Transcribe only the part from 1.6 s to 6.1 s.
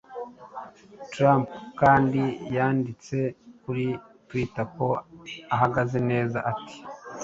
kandi yanditse kuri Twitter ko ahagaze